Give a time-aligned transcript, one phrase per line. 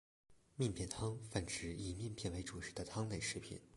[0.55, 3.61] 面片汤泛指以面片为主食的汤类食品。